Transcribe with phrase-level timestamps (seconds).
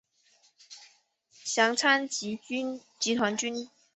[1.43, 2.39] 详参集
[3.15, 3.69] 团军。